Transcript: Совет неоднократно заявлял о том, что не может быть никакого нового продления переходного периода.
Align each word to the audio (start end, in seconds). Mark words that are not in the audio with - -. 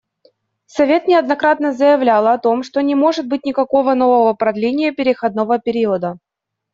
Совет 0.65 1.05
неоднократно 1.07 1.73
заявлял 1.73 2.25
о 2.25 2.39
том, 2.39 2.63
что 2.63 2.81
не 2.81 2.95
может 2.95 3.27
быть 3.27 3.45
никакого 3.45 3.93
нового 3.93 4.33
продления 4.33 4.91
переходного 4.91 5.59
периода. 5.59 6.17